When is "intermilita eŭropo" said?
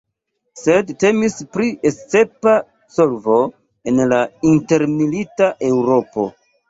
4.53-6.27